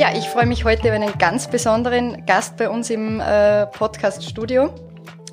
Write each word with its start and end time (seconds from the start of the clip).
Ja, 0.00 0.14
ich 0.16 0.30
freue 0.30 0.46
mich 0.46 0.64
heute 0.64 0.88
über 0.88 0.94
einen 0.94 1.18
ganz 1.18 1.50
besonderen 1.50 2.24
Gast 2.24 2.56
bei 2.56 2.70
uns 2.70 2.88
im 2.88 3.20
äh, 3.20 3.66
Podcast-Studio. 3.66 4.72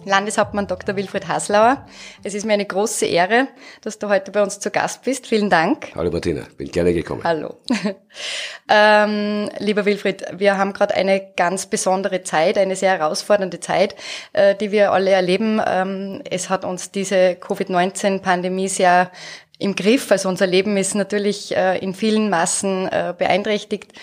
Landeshauptmann 0.03 0.67
Dr. 0.67 0.97
Wilfried 0.97 1.25
Haslauer. 1.25 1.85
Es 2.21 2.33
ist 2.33 2.45
mir 2.45 2.51
eine 2.51 2.65
große 2.65 3.05
Ehre, 3.05 3.47
dass 3.79 3.97
du 3.97 4.09
heute 4.09 4.31
bei 4.31 4.43
uns 4.43 4.59
zu 4.59 4.69
Gast 4.69 5.03
bist. 5.03 5.25
Vielen 5.25 5.49
Dank. 5.49 5.93
Hallo 5.95 6.11
Martina, 6.11 6.41
bin 6.57 6.69
gerne 6.69 6.93
gekommen. 6.93 7.21
Hallo. 7.23 7.55
ähm, 8.69 9.49
lieber 9.59 9.85
Wilfried, 9.85 10.25
wir 10.33 10.57
haben 10.57 10.73
gerade 10.73 10.95
eine 10.95 11.25
ganz 11.37 11.67
besondere 11.67 12.23
Zeit, 12.23 12.57
eine 12.57 12.75
sehr 12.75 12.91
herausfordernde 12.91 13.61
Zeit, 13.61 13.95
äh, 14.33 14.53
die 14.53 14.73
wir 14.73 14.91
alle 14.91 15.11
erleben. 15.11 15.61
Ähm, 15.65 16.21
es 16.29 16.49
hat 16.49 16.65
uns 16.65 16.91
diese 16.91 17.35
Covid-19-Pandemie 17.35 18.67
sehr 18.67 19.13
im 19.59 19.77
Griff. 19.77 20.11
Also 20.11 20.27
unser 20.27 20.45
Leben 20.45 20.75
ist 20.75 20.93
natürlich 20.93 21.55
äh, 21.55 21.77
in 21.77 21.93
vielen 21.93 22.29
Massen 22.29 22.89
äh, 22.89 23.13
beeinträchtigt. 23.17 23.93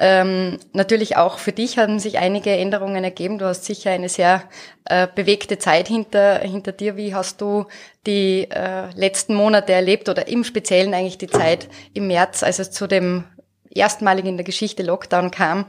Ähm, 0.00 0.58
natürlich 0.72 1.16
auch 1.16 1.38
für 1.38 1.52
dich 1.52 1.78
haben 1.78 1.98
sich 2.00 2.18
einige 2.18 2.50
Änderungen 2.50 3.04
ergeben. 3.04 3.38
Du 3.38 3.46
hast 3.46 3.64
sicher 3.64 3.90
eine 3.90 4.08
sehr 4.08 4.42
äh, 4.86 5.06
bewegte 5.14 5.58
Zeit 5.58 5.86
hinter, 5.86 6.40
hinter 6.40 6.72
dir. 6.72 6.96
Wie 6.96 7.14
hast 7.14 7.40
du 7.40 7.66
die 8.06 8.48
äh, 8.50 8.90
letzten 8.94 9.34
Monate 9.34 9.72
erlebt 9.72 10.08
oder 10.08 10.26
im 10.26 10.42
Speziellen 10.42 10.94
eigentlich 10.94 11.18
die 11.18 11.28
Zeit 11.28 11.68
im 11.92 12.08
März, 12.08 12.42
als 12.42 12.58
es 12.58 12.72
zu 12.72 12.88
dem 12.88 13.24
erstmaligen 13.70 14.30
in 14.30 14.36
der 14.36 14.44
Geschichte 14.44 14.82
Lockdown 14.82 15.30
kam, 15.30 15.66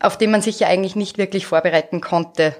auf 0.00 0.18
den 0.18 0.32
man 0.32 0.42
sich 0.42 0.58
ja 0.58 0.68
eigentlich 0.68 0.96
nicht 0.96 1.18
wirklich 1.18 1.46
vorbereiten 1.46 2.00
konnte? 2.00 2.56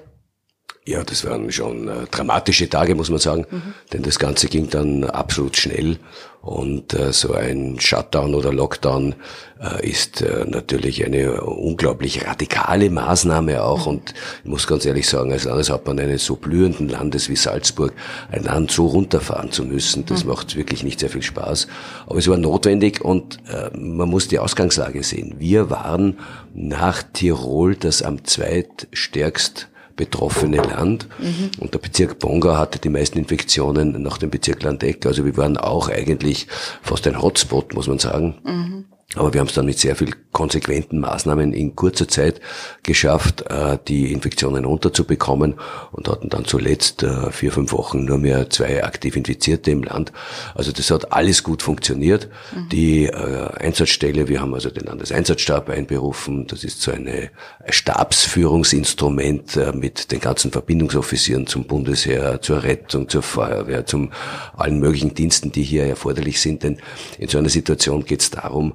Ja, 0.85 1.01
das 1.01 1.23
waren 1.23 1.49
schon 1.49 1.87
äh, 1.87 2.05
dramatische 2.11 2.67
Tage, 2.69 2.93
muss 2.95 3.09
man 3.09 3.19
sagen, 3.19 3.45
mhm. 3.49 3.73
denn 3.93 4.03
das 4.03 4.19
Ganze 4.19 4.47
ging 4.47 4.69
dann 4.69 5.05
absolut 5.05 5.55
schnell 5.55 5.97
und 6.41 6.93
äh, 6.93 7.13
so 7.13 7.33
ein 7.33 7.79
Shutdown 7.79 8.35
oder 8.35 8.51
Lockdown 8.51 9.15
äh, 9.61 9.89
ist 9.89 10.21
äh, 10.21 10.43
natürlich 10.45 11.05
eine 11.05 11.39
unglaublich 11.39 12.27
radikale 12.27 12.89
Maßnahme 12.89 13.63
auch. 13.63 13.85
Mhm. 13.85 13.93
Und 13.93 14.13
ich 14.43 14.49
muss 14.49 14.67
ganz 14.67 14.85
ehrlich 14.85 15.07
sagen, 15.07 15.31
als 15.31 15.45
Landeshauptmann 15.45 16.01
eines 16.01 16.25
so 16.25 16.35
blühenden 16.35 16.89
Landes 16.89 17.29
wie 17.29 17.37
Salzburg, 17.37 17.93
ein 18.29 18.43
Land 18.43 18.71
so 18.71 18.87
runterfahren 18.87 19.53
zu 19.53 19.63
müssen, 19.63 20.05
das 20.05 20.25
mhm. 20.25 20.31
macht 20.31 20.57
wirklich 20.57 20.83
nicht 20.83 20.99
sehr 20.99 21.09
viel 21.09 21.23
Spaß. 21.23 21.67
Aber 22.07 22.19
es 22.19 22.27
war 22.27 22.35
notwendig 22.35 22.99
und 22.99 23.37
äh, 23.47 23.69
man 23.77 24.09
muss 24.09 24.27
die 24.27 24.39
Ausgangslage 24.39 25.01
sehen. 25.01 25.35
Wir 25.39 25.69
waren 25.69 26.19
nach 26.53 27.03
Tirol 27.03 27.77
das 27.77 28.01
am 28.01 28.25
zweitstärkst 28.25 29.69
betroffene 29.95 30.57
Land. 30.57 31.07
Mhm. 31.19 31.51
Und 31.59 31.73
der 31.73 31.79
Bezirk 31.79 32.19
Bonga 32.19 32.57
hatte 32.57 32.79
die 32.79 32.89
meisten 32.89 33.19
Infektionen 33.19 34.01
nach 34.01 34.17
dem 34.17 34.29
Bezirk 34.29 34.63
Landeck. 34.63 35.05
Also 35.05 35.25
wir 35.25 35.37
waren 35.37 35.57
auch 35.57 35.89
eigentlich 35.89 36.47
fast 36.81 37.07
ein 37.07 37.21
Hotspot, 37.21 37.73
muss 37.73 37.87
man 37.87 37.99
sagen. 37.99 38.35
Mhm. 38.43 38.85
Aber 39.15 39.33
wir 39.33 39.41
haben 39.41 39.47
es 39.47 39.53
dann 39.53 39.65
mit 39.65 39.77
sehr 39.77 39.95
viel 39.95 40.13
konsequenten 40.31 40.99
Maßnahmen 40.99 41.53
in 41.53 41.75
kurzer 41.75 42.07
Zeit 42.07 42.41
geschafft, 42.81 43.43
äh, 43.49 43.77
die 43.87 44.11
Infektionen 44.11 44.65
unterzubekommen 44.65 45.55
und 45.91 46.09
hatten 46.09 46.29
dann 46.29 46.45
zuletzt 46.45 47.03
äh, 47.03 47.31
vier, 47.31 47.51
fünf 47.51 47.71
Wochen 47.73 48.05
nur 48.05 48.17
mehr 48.17 48.49
zwei 48.49 48.83
aktiv 48.83 49.15
Infizierte 49.15 49.71
im 49.71 49.83
Land. 49.83 50.11
Also 50.55 50.71
das 50.71 50.89
hat 50.89 51.13
alles 51.13 51.43
gut 51.43 51.61
funktioniert. 51.61 52.29
Mhm. 52.55 52.69
Die 52.69 53.05
äh, 53.05 53.49
Einsatzstelle, 53.57 54.27
wir 54.27 54.41
haben 54.41 54.53
also 54.53 54.71
den 54.71 54.85
Landeseinsatzstab 54.85 55.69
einberufen. 55.69 56.47
Das 56.47 56.63
ist 56.63 56.81
so 56.81 56.91
eine 56.91 57.29
Stabsführungsinstrument 57.69 59.75
mit 59.75 60.11
den 60.11 60.19
ganzen 60.19 60.51
Verbindungsoffizieren 60.51 61.45
zum 61.45 61.65
Bundesheer, 61.65 62.41
zur 62.41 62.63
Rettung, 62.63 63.09
zur 63.09 63.21
Feuerwehr, 63.21 63.85
zum 63.85 64.11
allen 64.57 64.79
möglichen 64.79 65.13
Diensten, 65.13 65.51
die 65.51 65.63
hier 65.63 65.85
erforderlich 65.85 66.41
sind. 66.41 66.63
Denn 66.63 66.79
in 67.19 67.27
so 67.27 67.37
einer 67.37 67.49
Situation 67.49 68.05
geht 68.05 68.21
es 68.21 68.31
darum, 68.31 68.73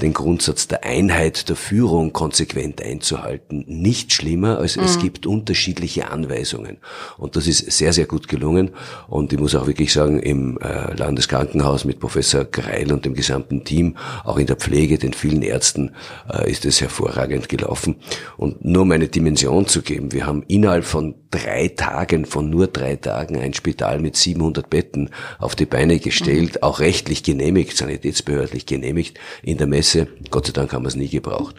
den 0.00 0.12
Grundsatz 0.12 0.68
der 0.68 0.84
Einheit 0.84 1.48
der 1.48 1.56
Führung 1.56 2.12
konsequent 2.12 2.82
einzuhalten. 2.82 3.64
Nicht 3.66 4.12
schlimmer, 4.12 4.58
als 4.58 4.76
mhm. 4.76 4.84
es 4.84 4.98
gibt 4.98 5.26
unterschiedliche 5.26 6.10
Anweisungen. 6.10 6.78
Und 7.18 7.36
das 7.36 7.46
ist 7.46 7.70
sehr, 7.70 7.92
sehr 7.92 8.06
gut 8.06 8.28
gelungen. 8.28 8.70
Und 9.08 9.32
ich 9.32 9.38
muss 9.38 9.54
auch 9.54 9.66
wirklich 9.66 9.92
sagen, 9.92 10.18
im 10.20 10.58
äh, 10.58 10.94
Landeskrankenhaus 10.94 11.84
mit 11.84 12.00
Professor 12.00 12.44
Greil 12.44 12.92
und 12.92 13.04
dem 13.04 13.14
gesamten 13.14 13.64
Team, 13.64 13.96
auch 14.24 14.38
in 14.38 14.46
der 14.46 14.56
Pflege, 14.56 14.98
den 14.98 15.12
vielen 15.12 15.42
Ärzten, 15.42 15.92
äh, 16.32 16.50
ist 16.50 16.64
es 16.64 16.80
hervorragend 16.80 17.48
gelaufen. 17.48 17.96
Und 18.36 18.64
nur 18.64 18.82
um 18.82 18.92
eine 18.92 19.08
Dimension 19.08 19.66
zu 19.66 19.82
geben, 19.82 20.12
wir 20.12 20.26
haben 20.26 20.44
innerhalb 20.48 20.84
von 20.84 21.14
drei 21.34 21.68
Tagen, 21.68 22.26
von 22.26 22.48
nur 22.48 22.68
drei 22.68 22.96
Tagen, 22.96 23.38
ein 23.38 23.54
Spital 23.54 23.98
mit 23.98 24.16
700 24.16 24.70
Betten 24.70 25.10
auf 25.38 25.56
die 25.56 25.66
Beine 25.66 25.98
gestellt, 25.98 26.56
mhm. 26.56 26.62
auch 26.62 26.80
rechtlich 26.80 27.22
genehmigt, 27.22 27.76
sanitätsbehördlich 27.76 28.66
genehmigt 28.66 29.18
in 29.42 29.58
der 29.58 29.66
Messe. 29.74 30.06
Gott 30.30 30.46
sei 30.46 30.52
Dank 30.52 30.72
haben 30.72 30.84
wir 30.84 30.88
es 30.88 30.96
nie 30.96 31.08
gebraucht. 31.08 31.56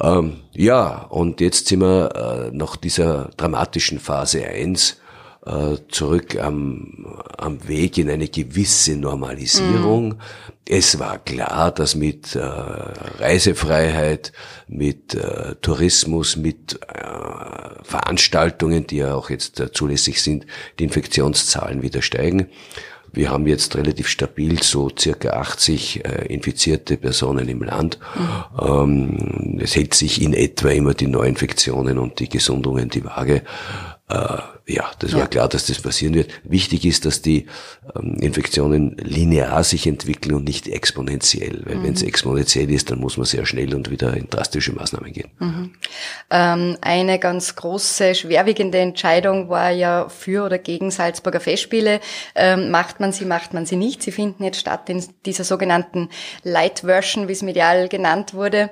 Ähm, 0.00 0.40
ja, 0.52 1.06
und 1.08 1.40
jetzt 1.40 1.68
sind 1.68 1.80
wir 1.80 2.50
äh, 2.50 2.56
nach 2.56 2.76
dieser 2.76 3.30
dramatischen 3.36 4.00
Phase 4.00 4.44
eins 4.44 4.96
äh, 5.46 5.76
zurück 5.88 6.36
am, 6.40 7.22
am 7.38 7.68
Weg 7.68 7.98
in 7.98 8.10
eine 8.10 8.28
gewisse 8.28 8.96
Normalisierung. 8.96 10.08
Mhm. 10.08 10.18
Es 10.66 10.98
war 10.98 11.18
klar, 11.18 11.70
dass 11.70 11.94
mit 11.94 12.34
äh, 12.34 12.40
Reisefreiheit, 12.40 14.32
mit 14.66 15.14
äh, 15.14 15.54
Tourismus, 15.60 16.36
mit 16.36 16.80
äh, 16.88 17.84
Veranstaltungen, 17.84 18.86
die 18.86 18.96
ja 18.96 19.14
auch 19.14 19.30
jetzt 19.30 19.60
äh, 19.60 19.70
zulässig 19.70 20.22
sind, 20.22 20.46
die 20.78 20.84
Infektionszahlen 20.84 21.82
wieder 21.82 22.02
steigen. 22.02 22.48
Wir 23.14 23.30
haben 23.30 23.46
jetzt 23.46 23.76
relativ 23.76 24.08
stabil 24.08 24.62
so 24.62 24.90
circa 24.96 25.30
80 25.30 26.04
äh, 26.04 26.26
infizierte 26.26 26.96
Personen 26.96 27.48
im 27.48 27.62
Land. 27.62 27.98
Mhm. 28.14 28.66
Ähm, 28.66 29.58
es 29.60 29.76
hält 29.76 29.94
sich 29.94 30.20
in 30.20 30.34
etwa 30.34 30.68
immer 30.70 30.94
die 30.94 31.06
Neuinfektionen 31.06 31.98
und 31.98 32.20
die 32.20 32.28
Gesundungen 32.28 32.88
die 32.88 33.04
Waage. 33.04 33.42
Äh, 34.08 34.38
ja, 34.66 34.90
das 34.98 35.12
ja. 35.12 35.18
war 35.18 35.26
klar, 35.28 35.48
dass 35.48 35.66
das 35.66 35.80
passieren 35.80 36.14
wird. 36.14 36.30
Wichtig 36.44 36.84
ist, 36.84 37.04
dass 37.06 37.22
die 37.22 37.46
ähm, 37.94 38.16
Infektionen 38.20 38.96
linear 38.98 39.62
sich 39.64 39.86
entwickeln 39.86 40.34
und 40.34 40.44
nicht 40.44 40.68
exponentiell. 40.68 41.62
Weil 41.64 41.76
mhm. 41.76 41.84
wenn 41.84 41.92
es 41.94 42.02
exponentiell 42.02 42.70
ist, 42.70 42.90
dann 42.90 42.98
muss 42.98 43.16
man 43.16 43.26
sehr 43.26 43.44
schnell 43.44 43.74
und 43.74 43.90
wieder 43.90 44.14
in 44.14 44.28
drastische 44.28 44.72
Maßnahmen 44.72 45.12
gehen. 45.12 45.30
Mhm. 45.38 45.74
Ähm, 46.30 46.76
eine 46.82 47.18
ganz 47.18 47.56
große, 47.56 48.14
schwerwiegende 48.14 48.78
Entscheidung 48.78 49.48
war 49.48 49.70
ja 49.70 50.08
für 50.08 50.44
oder 50.44 50.58
gegen 50.58 50.90
Salzburger 50.90 51.40
Festspiele. 51.40 52.00
Ähm, 52.34 52.70
macht 52.70 53.00
man 53.00 53.12
sie, 53.12 53.24
macht 53.24 53.52
man 53.52 53.66
sie 53.66 53.76
nicht. 53.76 54.02
Sie 54.02 54.12
finden 54.12 54.44
jetzt 54.44 54.60
statt 54.60 54.88
in 54.88 55.02
dieser 55.24 55.44
sogenannten 55.44 56.10
Light 56.42 56.80
Version, 56.80 57.28
wie 57.28 57.32
es 57.32 57.42
medial 57.42 57.88
genannt 57.88 58.32
wurde. 58.32 58.70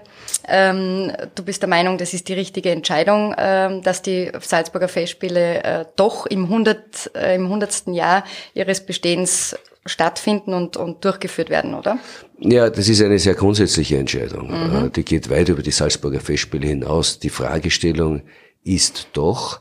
Ähm, 0.48 1.12
du 1.34 1.42
bist 1.42 1.62
der 1.62 1.68
Meinung, 1.68 1.98
das 1.98 2.14
ist 2.14 2.28
die 2.28 2.34
richtige 2.34 2.70
Entscheidung, 2.70 3.34
ähm, 3.38 3.82
dass 3.82 4.00
die 4.02 4.30
Salzburger 4.40 4.88
Festspiele 4.88 5.21
äh, 5.30 5.84
doch 5.96 6.26
im, 6.26 6.44
100, 6.44 7.12
äh, 7.14 7.34
im 7.36 7.44
100. 7.44 7.88
Jahr 7.88 8.24
ihres 8.54 8.84
Bestehens 8.84 9.56
stattfinden 9.84 10.54
und, 10.54 10.76
und 10.76 11.04
durchgeführt 11.04 11.50
werden, 11.50 11.74
oder? 11.74 11.98
Ja, 12.38 12.70
das 12.70 12.88
ist 12.88 13.02
eine 13.02 13.18
sehr 13.18 13.34
grundsätzliche 13.34 13.98
Entscheidung. 13.98 14.48
Mhm. 14.48 14.86
Äh, 14.86 14.90
die 14.90 15.04
geht 15.04 15.28
weit 15.30 15.48
über 15.48 15.62
die 15.62 15.72
Salzburger 15.72 16.20
Festspiele 16.20 16.68
hinaus. 16.68 17.18
Die 17.18 17.30
Fragestellung 17.30 18.22
ist 18.62 19.08
doch, 19.12 19.60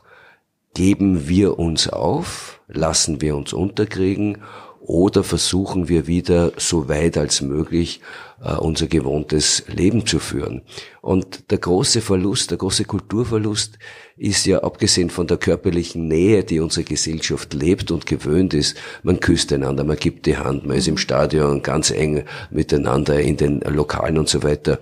geben 0.74 1.28
wir 1.28 1.58
uns 1.58 1.88
auf, 1.88 2.60
lassen 2.68 3.20
wir 3.20 3.36
uns 3.36 3.52
unterkriegen 3.52 4.42
oder 4.84 5.22
versuchen 5.22 5.88
wir 5.88 6.06
wieder 6.06 6.52
so 6.56 6.88
weit 6.88 7.16
als 7.16 7.40
möglich 7.40 8.00
äh, 8.42 8.54
unser 8.54 8.88
gewohntes 8.88 9.64
Leben 9.68 10.06
zu 10.06 10.18
führen. 10.18 10.62
Und 11.00 11.50
der 11.50 11.58
große 11.58 12.00
Verlust, 12.00 12.50
der 12.50 12.58
große 12.58 12.84
Kulturverlust 12.84 13.78
ist 14.16 14.44
ja 14.46 14.62
abgesehen 14.62 15.10
von 15.10 15.26
der 15.26 15.36
körperlichen 15.36 16.08
Nähe, 16.08 16.44
die 16.44 16.60
unsere 16.60 16.84
Gesellschaft 16.84 17.54
lebt 17.54 17.90
und 17.90 18.06
gewöhnt 18.06 18.54
ist, 18.54 18.76
man 19.02 19.20
küsst 19.20 19.52
einander, 19.52 19.84
man 19.84 19.96
gibt 19.96 20.26
die 20.26 20.36
Hand, 20.36 20.66
man 20.66 20.76
ist 20.76 20.88
im 20.88 20.98
Stadion 20.98 21.62
ganz 21.62 21.90
eng 21.90 22.24
miteinander 22.50 23.20
in 23.20 23.36
den 23.36 23.60
Lokalen 23.60 24.18
und 24.18 24.28
so 24.28 24.42
weiter 24.42 24.80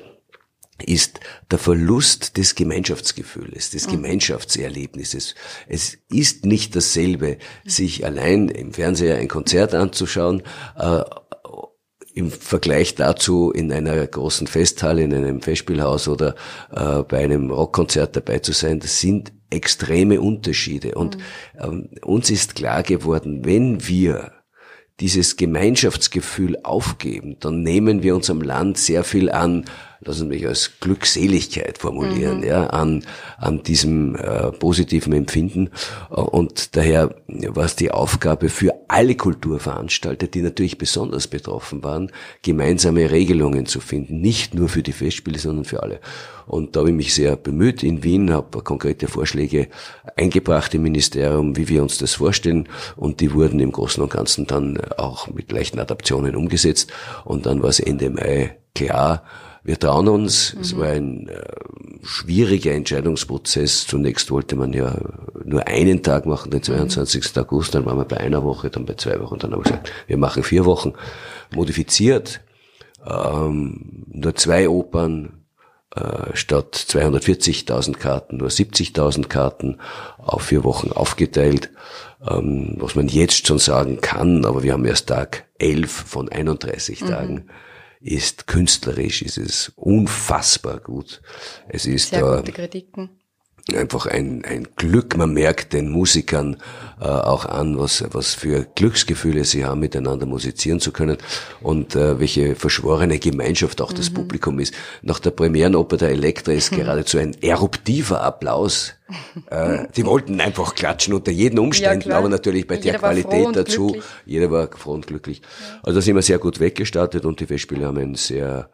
ist 0.80 1.20
der 1.50 1.58
Verlust 1.58 2.36
des 2.36 2.54
Gemeinschaftsgefühls, 2.54 3.70
des 3.70 3.86
mhm. 3.86 3.92
Gemeinschaftserlebnisses. 3.92 5.34
Es 5.68 5.98
ist 6.10 6.46
nicht 6.46 6.76
dasselbe, 6.76 7.38
sich 7.64 8.04
allein 8.04 8.48
im 8.48 8.72
Fernseher 8.72 9.16
ein 9.18 9.28
Konzert 9.28 9.74
anzuschauen, 9.74 10.42
äh, 10.78 11.02
im 12.14 12.30
Vergleich 12.30 12.94
dazu 12.96 13.50
in 13.50 13.72
einer 13.72 14.06
großen 14.06 14.46
Festhalle, 14.46 15.02
in 15.02 15.14
einem 15.14 15.42
Festspielhaus 15.42 16.08
oder 16.08 16.34
äh, 16.72 17.02
bei 17.02 17.18
einem 17.18 17.50
Rockkonzert 17.50 18.16
dabei 18.16 18.40
zu 18.40 18.52
sein, 18.52 18.80
das 18.80 19.00
sind 19.00 19.32
extreme 19.50 20.20
Unterschiede. 20.20 20.94
Und 20.94 21.16
mhm. 21.16 21.22
ähm, 21.60 21.88
uns 22.02 22.30
ist 22.30 22.54
klar 22.54 22.82
geworden, 22.82 23.44
wenn 23.44 23.86
wir 23.86 24.32
dieses 25.00 25.36
Gemeinschaftsgefühl 25.36 26.58
aufgeben, 26.62 27.36
dann 27.40 27.62
nehmen 27.62 28.02
wir 28.02 28.14
unserem 28.14 28.42
Land 28.42 28.76
sehr 28.76 29.02
viel 29.02 29.30
an, 29.30 29.64
lassen 30.02 30.28
mich 30.28 30.46
als 30.46 30.80
Glückseligkeit 30.80 31.78
formulieren, 31.78 32.38
mhm. 32.38 32.44
ja, 32.44 32.66
an, 32.68 33.04
an 33.36 33.62
diesem 33.62 34.16
äh, 34.16 34.50
positiven 34.52 35.12
Empfinden. 35.12 35.70
Und 36.08 36.74
daher 36.76 37.14
war 37.28 37.66
es 37.66 37.76
die 37.76 37.90
Aufgabe 37.90 38.48
für 38.48 38.72
alle 38.88 39.14
Kulturveranstalter, 39.14 40.26
die 40.26 40.40
natürlich 40.40 40.78
besonders 40.78 41.26
betroffen 41.26 41.84
waren, 41.84 42.10
gemeinsame 42.42 43.10
Regelungen 43.10 43.66
zu 43.66 43.80
finden. 43.80 44.20
Nicht 44.20 44.54
nur 44.54 44.68
für 44.68 44.82
die 44.82 44.92
Festspiele, 44.92 45.38
sondern 45.38 45.66
für 45.66 45.82
alle. 45.82 46.00
Und 46.46 46.74
da 46.74 46.80
habe 46.80 46.90
ich 46.90 46.96
mich 46.96 47.14
sehr 47.14 47.36
bemüht 47.36 47.82
in 47.82 48.02
Wien, 48.02 48.32
habe 48.32 48.62
konkrete 48.62 49.06
Vorschläge 49.06 49.68
eingebracht 50.16 50.74
im 50.74 50.82
Ministerium, 50.82 51.56
wie 51.56 51.68
wir 51.68 51.82
uns 51.82 51.98
das 51.98 52.14
vorstellen. 52.14 52.68
Und 52.96 53.20
die 53.20 53.34
wurden 53.34 53.60
im 53.60 53.70
Großen 53.70 54.02
und 54.02 54.10
Ganzen 54.10 54.46
dann 54.46 54.80
auch 54.96 55.28
mit 55.28 55.52
leichten 55.52 55.78
Adaptionen 55.78 56.34
umgesetzt. 56.34 56.90
Und 57.24 57.44
dann 57.44 57.62
war 57.62 57.68
es 57.68 57.80
Ende 57.80 58.08
Mai 58.08 58.56
klar, 58.74 59.24
wir 59.62 59.78
trauen 59.78 60.08
uns. 60.08 60.54
Mhm. 60.54 60.60
Es 60.60 60.76
war 60.76 60.88
ein 60.88 61.28
äh, 61.28 61.42
schwieriger 62.02 62.72
Entscheidungsprozess. 62.72 63.86
Zunächst 63.86 64.30
wollte 64.30 64.56
man 64.56 64.72
ja 64.72 64.96
nur 65.44 65.66
einen 65.66 66.02
Tag 66.02 66.26
machen, 66.26 66.50
den 66.50 66.62
22. 66.62 67.34
Mhm. 67.34 67.42
August, 67.42 67.74
dann 67.74 67.84
waren 67.86 67.98
wir 67.98 68.04
bei 68.04 68.18
einer 68.18 68.44
Woche, 68.44 68.70
dann 68.70 68.86
bei 68.86 68.94
zwei 68.94 69.20
Wochen, 69.20 69.38
dann 69.38 69.52
haben 69.52 69.60
wir 69.60 69.64
gesagt, 69.64 69.92
wir 70.06 70.16
machen 70.16 70.42
vier 70.42 70.64
Wochen. 70.64 70.92
Modifiziert, 71.54 72.40
ähm, 73.06 74.04
nur 74.06 74.34
zwei 74.34 74.68
Opern, 74.68 75.40
äh, 75.94 76.34
statt 76.34 76.74
240.000 76.88 77.98
Karten, 77.98 78.36
nur 78.36 78.48
70.000 78.48 79.28
Karten 79.28 79.78
auf 80.18 80.42
vier 80.42 80.62
Wochen 80.62 80.92
aufgeteilt, 80.92 81.70
ähm, 82.28 82.76
was 82.78 82.94
man 82.94 83.08
jetzt 83.08 83.46
schon 83.46 83.58
sagen 83.58 84.00
kann, 84.00 84.44
aber 84.44 84.62
wir 84.62 84.72
haben 84.72 84.84
erst 84.84 85.08
Tag 85.08 85.46
11 85.58 85.90
von 85.90 86.28
31 86.28 87.02
mhm. 87.02 87.06
Tagen 87.06 87.50
ist 88.00 88.46
künstlerisch, 88.46 89.22
ist 89.22 89.38
es 89.38 89.72
unfassbar 89.76 90.80
gut. 90.80 91.20
Es 91.68 91.86
ist 91.86 92.10
Sehr 92.10 92.22
gute 92.22 92.52
Kritiken 92.52 93.19
einfach 93.76 94.06
ein, 94.06 94.44
ein 94.44 94.68
Glück. 94.76 95.16
Man 95.16 95.32
merkt 95.32 95.72
den 95.72 95.90
Musikern 95.90 96.56
äh, 97.00 97.04
auch 97.04 97.46
an, 97.46 97.78
was, 97.78 98.04
was 98.12 98.34
für 98.34 98.66
Glücksgefühle 98.74 99.44
sie 99.44 99.64
haben, 99.64 99.80
miteinander 99.80 100.26
musizieren 100.26 100.80
zu 100.80 100.92
können 100.92 101.16
und 101.60 101.96
äh, 101.96 102.20
welche 102.20 102.54
verschworene 102.56 103.18
Gemeinschaft 103.18 103.80
auch 103.80 103.92
mhm. 103.92 103.96
das 103.96 104.10
Publikum 104.10 104.58
ist. 104.58 104.74
Nach 105.02 105.18
der 105.18 105.30
Premierenoper 105.30 105.96
der 105.96 106.10
Elektra 106.10 106.52
ist 106.52 106.70
geradezu 106.76 107.18
ein 107.18 107.34
eruptiver 107.42 108.22
Applaus. 108.22 108.94
Äh, 109.50 109.86
die 109.96 110.06
wollten 110.06 110.40
einfach 110.40 110.74
klatschen 110.74 111.14
unter 111.14 111.32
jeden 111.32 111.58
Umständen, 111.58 112.10
ja, 112.10 112.18
aber 112.18 112.28
natürlich 112.28 112.66
bei 112.66 112.76
jeder 112.76 112.92
der 112.92 112.98
Qualität 112.98 113.48
dazu. 113.54 113.88
Glücklich. 113.88 114.04
Jeder 114.26 114.50
war 114.50 114.68
froh 114.76 114.92
und 114.92 115.06
glücklich. 115.06 115.40
Ja. 115.40 115.80
Also 115.82 115.98
da 115.98 116.02
sind 116.02 116.14
wir 116.14 116.22
sehr 116.22 116.38
gut 116.38 116.60
weggestartet 116.60 117.24
und 117.24 117.40
die 117.40 117.46
Festspiele 117.46 117.86
haben 117.86 117.98
ein 117.98 118.14
sehr 118.14 118.68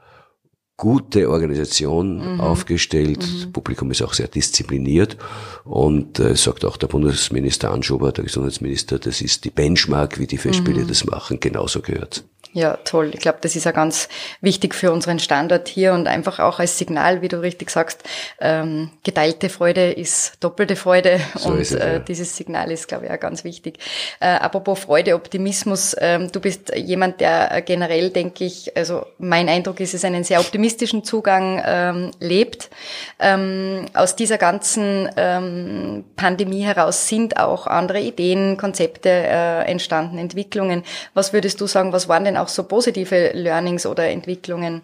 gute 0.76 1.30
Organisation 1.30 2.34
mhm. 2.34 2.40
aufgestellt. 2.40 3.18
Mhm. 3.18 3.40
Das 3.40 3.52
Publikum 3.52 3.90
ist 3.90 4.02
auch 4.02 4.12
sehr 4.12 4.28
diszipliniert 4.28 5.16
und 5.64 6.18
äh, 6.18 6.36
sagt 6.36 6.64
auch 6.64 6.76
der 6.76 6.88
Bundesminister 6.88 7.70
Anschober, 7.70 8.12
der 8.12 8.24
Gesundheitsminister, 8.24 8.98
das 8.98 9.22
ist 9.22 9.44
die 9.44 9.50
Benchmark, 9.50 10.18
wie 10.18 10.26
die 10.26 10.38
Festspiele 10.38 10.82
mhm. 10.82 10.88
das 10.88 11.04
machen, 11.04 11.40
genauso 11.40 11.80
gehört. 11.80 12.24
Ja, 12.52 12.78
toll. 12.84 13.10
Ich 13.12 13.20
glaube, 13.20 13.38
das 13.42 13.54
ist 13.54 13.64
ja 13.64 13.72
ganz 13.72 14.08
wichtig 14.40 14.74
für 14.74 14.90
unseren 14.90 15.18
Standort 15.18 15.68
hier 15.68 15.92
und 15.92 16.08
einfach 16.08 16.38
auch 16.38 16.58
als 16.58 16.78
Signal, 16.78 17.20
wie 17.20 17.28
du 17.28 17.40
richtig 17.40 17.70
sagst, 17.70 18.02
ähm, 18.40 18.90
geteilte 19.04 19.48
Freude 19.48 19.92
ist 19.92 20.34
doppelte 20.40 20.76
Freude 20.76 21.20
so 21.34 21.50
und 21.50 21.60
es, 21.60 21.72
äh, 21.72 21.94
ja. 21.94 21.98
dieses 21.98 22.36
Signal 22.36 22.70
ist, 22.70 22.88
glaube 22.88 23.06
ich, 23.06 23.10
auch 23.10 23.20
ganz 23.20 23.44
wichtig. 23.44 23.78
Äh, 24.20 24.28
apropos 24.28 24.78
Freude, 24.78 25.14
Optimismus, 25.14 25.94
ähm, 25.98 26.32
du 26.32 26.40
bist 26.40 26.74
jemand, 26.74 27.20
der 27.20 27.62
generell, 27.62 28.10
denke 28.10 28.44
ich, 28.44 28.76
also 28.76 29.04
mein 29.18 29.48
Eindruck 29.48 29.80
ist, 29.80 29.94
es 29.94 30.04
einen 30.04 30.24
sehr 30.24 30.40
optimistischen 30.40 31.04
Zugang 31.04 31.62
ähm, 31.64 32.10
lebt. 32.20 32.70
Ähm, 33.18 33.86
aus 33.94 34.16
dieser 34.16 34.38
ganzen 34.38 35.10
ähm, 35.16 36.04
Pandemie 36.16 36.62
heraus 36.62 37.08
sind 37.08 37.38
auch 37.38 37.66
andere 37.66 38.00
Ideen, 38.00 38.56
Konzepte 38.56 39.10
äh, 39.10 39.70
entstanden, 39.70 40.18
Entwicklungen. 40.18 40.84
Was 41.14 41.32
würdest 41.32 41.60
du 41.60 41.66
sagen, 41.66 41.92
was 41.92 42.08
waren 42.08 42.24
denn 42.24 42.36
auch 42.36 42.45
auch 42.46 42.48
so 42.48 42.62
positive 42.64 43.32
Learnings 43.34 43.86
oder 43.86 44.08
Entwicklungen, 44.08 44.82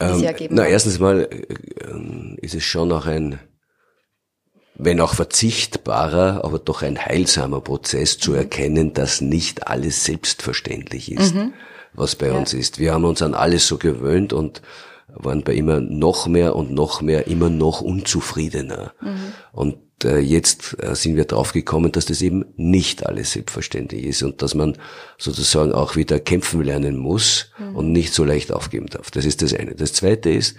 die 0.00 0.04
ähm, 0.04 0.18
Sie 0.18 0.26
ergeben 0.26 0.54
Na, 0.54 0.64
haben? 0.64 0.70
erstens 0.70 0.98
mal 0.98 1.28
äh, 1.30 2.36
ist 2.44 2.54
es 2.54 2.64
schon 2.64 2.92
auch 2.92 3.06
ein, 3.06 3.38
wenn 4.74 5.00
auch 5.00 5.14
verzichtbarer, 5.14 6.44
aber 6.44 6.58
doch 6.58 6.82
ein 6.82 6.98
heilsamer 6.98 7.60
Prozess 7.60 8.18
zu 8.18 8.32
mhm. 8.32 8.36
erkennen, 8.36 8.94
dass 8.94 9.20
nicht 9.20 9.66
alles 9.66 10.04
selbstverständlich 10.04 11.10
ist, 11.10 11.34
mhm. 11.34 11.54
was 11.94 12.16
bei 12.16 12.28
ja. 12.28 12.34
uns 12.34 12.52
ist. 12.54 12.78
Wir 12.78 12.92
haben 12.92 13.04
uns 13.04 13.22
an 13.22 13.34
alles 13.34 13.66
so 13.66 13.78
gewöhnt 13.78 14.32
und 14.32 14.62
waren 15.08 15.42
bei 15.42 15.54
immer 15.54 15.80
noch 15.80 16.26
mehr 16.26 16.54
und 16.54 16.70
noch 16.70 17.00
mehr 17.00 17.26
immer 17.26 17.50
noch 17.50 17.80
unzufriedener. 17.80 18.92
Mhm. 19.00 19.32
Und 19.52 19.74
äh, 19.74 19.78
jetzt 20.04 20.76
äh, 20.82 20.94
sind 20.94 21.16
wir 21.16 21.24
draufgekommen, 21.24 21.92
dass 21.92 22.06
das 22.06 22.22
eben 22.22 22.44
nicht 22.56 23.06
alles 23.06 23.32
selbstverständlich 23.32 24.04
ist 24.04 24.22
und 24.22 24.42
dass 24.42 24.54
man 24.54 24.76
sozusagen 25.18 25.72
auch 25.72 25.96
wieder 25.96 26.20
kämpfen 26.20 26.62
lernen 26.62 26.96
muss 26.96 27.50
mhm. 27.58 27.76
und 27.76 27.92
nicht 27.92 28.12
so 28.12 28.24
leicht 28.24 28.52
aufgeben 28.52 28.86
darf. 28.86 29.10
Das 29.10 29.24
ist 29.24 29.42
das 29.42 29.54
eine. 29.54 29.74
Das 29.74 29.92
zweite 29.92 30.30
ist, 30.30 30.56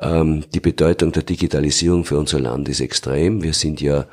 ähm, 0.00 0.44
die 0.54 0.60
Bedeutung 0.60 1.12
der 1.12 1.22
Digitalisierung 1.22 2.04
für 2.04 2.18
unser 2.18 2.40
Land 2.40 2.68
ist 2.68 2.80
extrem. 2.80 3.42
Wir 3.42 3.52
sind 3.52 3.80
ja 3.80 4.00
äh, 4.00 4.06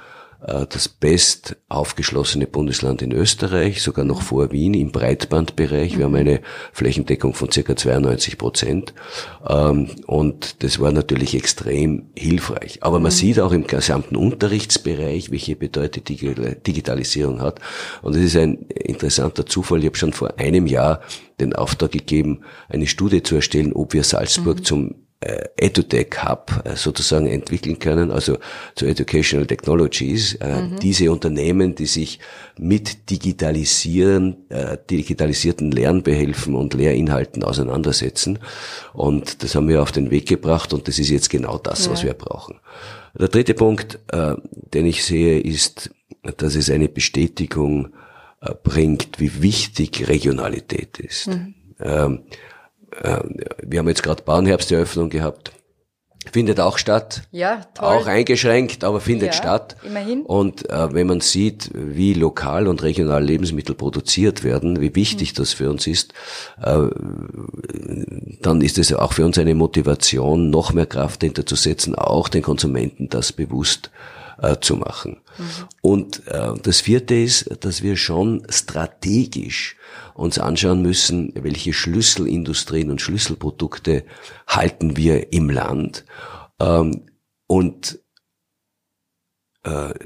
das 0.46 0.88
best 0.88 1.58
aufgeschlossene 1.70 2.46
Bundesland 2.46 3.02
in 3.02 3.12
Österreich, 3.12 3.82
sogar 3.82 4.06
noch 4.06 4.22
vor 4.22 4.52
Wien 4.52 4.76
im 4.76 4.92
Breitbandbereich. 4.92 5.98
Wir 5.98 6.06
haben 6.06 6.16
eine 6.16 6.42
Flächendeckung 6.72 7.34
von 7.34 7.52
circa 7.52 7.76
92 7.76 8.38
Prozent. 8.38 8.94
Ähm, 9.48 9.90
und 10.06 10.64
das 10.64 10.80
war 10.80 10.92
natürlich 10.92 11.34
extrem 11.34 12.10
hilfreich. 12.16 12.84
Aber 12.84 13.00
man 13.00 13.12
mhm. 13.12 13.16
sieht 13.16 13.40
auch 13.40 13.52
im 13.52 13.66
gesamten 13.66 14.16
Unterrichtsbereich, 14.16 15.32
welche 15.32 15.56
Bedeutung 15.56 16.04
Digitalisierung 16.06 17.42
hat. 17.42 17.60
Und 18.04 18.16
es 18.16 18.24
ist 18.24 18.38
ein 18.38 18.68
interessanter 18.70 19.46
Zufall. 19.46 19.80
Ich 19.80 19.88
habe 19.88 19.98
schon 19.98 20.14
vor 20.14 20.38
einem 20.38 20.68
Jahr 20.68 21.02
den 21.40 21.54
Auftrag 21.54 21.92
gegeben, 21.92 22.42
eine 22.70 22.88
Studie 22.88 23.24
zu 23.24 23.36
erstellen, 23.36 23.74
ob 23.74 23.94
wir 23.94 24.04
Salzburg 24.04 24.60
mhm. 24.60 24.64
zum 24.64 24.96
äh, 25.26 25.50
EduTech 25.58 26.24
Hub 26.24 26.52
äh, 26.66 26.76
sozusagen 26.76 27.26
entwickeln 27.26 27.80
können, 27.80 28.12
also 28.12 28.38
zu 28.76 28.86
Educational 28.86 29.48
Technologies, 29.48 30.36
äh, 30.36 30.62
mhm. 30.62 30.80
diese 30.80 31.12
Unternehmen, 31.12 31.74
die 31.74 31.88
sich 31.88 32.20
mit 32.60 33.10
digitalisieren, 33.10 34.38
digitalisierten 34.90 35.72
Lernbehelfen 35.72 36.56
und 36.56 36.74
Lehrinhalten 36.74 37.44
auseinandersetzen. 37.44 38.40
Und 38.94 39.44
das 39.44 39.56
haben 39.56 39.68
wir 39.68 39.82
auf 39.82 39.92
den 39.92 40.12
Weg 40.12 40.28
gebracht 40.28 40.72
und 40.74 40.88
das 40.88 41.00
ist 41.00 41.10
jetzt 41.10 41.30
genau 41.30 41.58
das, 41.58 41.86
ja. 41.86 41.92
was 41.92 42.04
wir 42.04 42.14
brauchen. 42.14 42.60
Der 43.20 43.28
dritte 43.28 43.56
Punkt, 43.56 44.00
den 44.14 44.86
ich 44.86 45.04
sehe, 45.04 45.42
ist, 45.42 45.90
dass 46.38 46.56
es 46.56 46.70
eine 46.70 46.88
Bestätigung 46.88 47.90
bringt, 48.64 49.20
wie 49.20 49.42
wichtig 49.42 50.08
Regionalität 50.08 50.98
ist. 50.98 51.28
Mhm. 51.28 51.56
Ähm, 51.82 52.20
äh, 53.04 53.20
wir 53.64 53.80
haben 53.80 53.88
jetzt 53.88 54.04
gerade 54.04 54.24
Bauernherbsteröffnung 54.24 55.10
gehabt. 55.10 55.52
Findet 56.32 56.60
auch 56.60 56.80
statt. 56.80 57.22
Ja, 57.32 57.62
toll. 57.76 57.86
Auch 57.86 58.08
eingeschränkt, 58.08 58.84
aber 58.84 59.00
findet 59.00 59.28
ja, 59.28 59.34
statt. 59.34 59.76
Immerhin. 59.84 60.24
Und 60.24 60.68
äh, 60.70 60.94
wenn 60.94 61.08
man 61.08 61.22
sieht, 61.22 61.70
wie 61.74 62.14
lokal 62.14 62.68
und 62.68 62.82
regional 62.82 63.24
Lebensmittel 63.24 63.76
produziert 63.76 64.44
werden, 64.44 64.82
wie 64.82 64.96
wichtig 64.96 65.34
mhm. 65.34 65.36
das 65.38 65.54
für 65.54 65.70
uns 65.70 65.86
ist, 65.86 66.14
äh, 66.62 66.88
dann 68.42 68.62
ist 68.62 68.80
es 68.80 68.92
auch 68.94 69.14
für 69.14 69.24
uns 69.24 69.38
eine 69.38 69.54
Motivation, 69.54 70.50
noch 70.50 70.74
mehr 70.74 70.88
Kraft 70.88 71.22
hinterzusetzen, 71.22 71.94
auch 71.94 72.28
den 72.28 72.42
Konsumenten 72.42 73.08
das 73.08 73.32
bewusst 73.32 73.92
äh, 74.42 74.56
zu 74.60 74.78
machen. 74.78 75.18
Und 75.82 76.28
äh, 76.28 76.54
das 76.62 76.82
vierte 76.82 77.16
ist, 77.16 77.50
dass 77.64 77.82
wir 77.82 77.98
schon 77.98 78.46
strategisch 78.50 79.76
uns 80.14 80.40
anschauen 80.40 80.82
müssen, 80.82 81.34
welche 81.36 81.74
Schlüsselindustrien 81.74 82.90
und 82.90 83.02
Schlüsselprodukte 83.02 84.06
halten 84.48 84.98
wir 84.98 85.34
im 85.34 85.50
Land. 85.50 86.06
Ähm, 86.60 87.06
und 87.48 88.00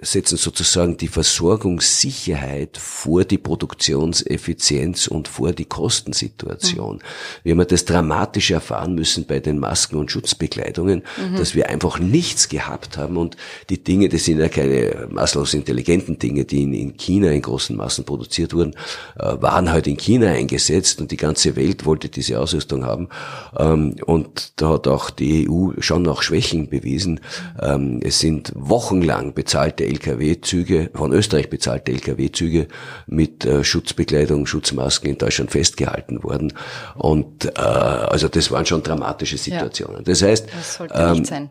setzen 0.01 0.37
sozusagen 0.37 0.97
die 0.97 1.07
Versorgungssicherheit 1.07 2.77
vor 2.77 3.25
die 3.25 3.37
Produktionseffizienz 3.37 5.07
und 5.07 5.27
vor 5.27 5.51
die 5.51 5.65
Kostensituation. 5.65 6.97
Mhm. 6.97 7.01
Wir 7.43 7.51
haben 7.53 7.67
das 7.67 7.85
dramatisch 7.85 8.51
erfahren 8.51 8.95
müssen 8.95 9.25
bei 9.25 9.39
den 9.39 9.59
Masken 9.59 9.97
und 9.97 10.11
Schutzbekleidungen, 10.11 11.03
mhm. 11.17 11.35
dass 11.35 11.55
wir 11.55 11.69
einfach 11.69 11.99
nichts 11.99 12.49
gehabt 12.49 12.97
haben 12.97 13.17
und 13.17 13.35
die 13.69 13.83
Dinge, 13.83 14.09
das 14.09 14.25
sind 14.25 14.39
ja 14.39 14.49
keine 14.49 15.07
maßlos 15.09 15.53
intelligenten 15.53 16.19
Dinge, 16.19 16.45
die 16.45 16.63
in, 16.63 16.73
in 16.73 16.97
China 16.97 17.29
in 17.31 17.41
großen 17.41 17.75
Massen 17.75 18.05
produziert 18.05 18.53
wurden, 18.53 18.75
äh, 19.17 19.35
waren 19.41 19.71
halt 19.71 19.87
in 19.87 19.97
China 19.97 20.27
eingesetzt 20.27 21.01
und 21.01 21.11
die 21.11 21.17
ganze 21.17 21.55
Welt 21.55 21.85
wollte 21.85 22.09
diese 22.09 22.39
Ausrüstung 22.39 22.85
haben. 22.85 23.09
Ähm, 23.57 23.95
und 24.05 24.53
da 24.55 24.69
hat 24.69 24.87
auch 24.87 25.09
die 25.09 25.49
EU 25.49 25.71
schon 25.79 26.03
noch 26.03 26.21
Schwächen 26.21 26.69
bewiesen. 26.69 27.19
Ähm, 27.61 27.99
es 28.03 28.19
sind 28.19 28.51
wochenlang 28.55 29.33
bezahlte 29.50 29.84
Lkw-Züge, 29.84 30.91
von 30.94 31.12
Österreich 31.12 31.50
bezahlte 31.50 31.91
Lkw-Züge 31.91 32.68
mit 33.08 33.46
äh, 33.46 33.63
Schutzbekleidung, 33.63 34.46
Schutzmasken 34.46 35.10
in 35.10 35.18
Deutschland 35.18 35.50
festgehalten 35.50 36.22
worden. 36.22 36.53
Und 36.94 37.46
äh, 37.46 37.60
also 37.60 38.27
das 38.27 38.51
waren 38.51 38.68
schon 38.68 38.84
dramatische 38.84 39.39
Situationen. 39.39 39.98
Ja. 39.98 40.03
Das 40.03 40.22
heißt, 40.22 40.50
das 40.51 40.79
ähm, 40.94 41.50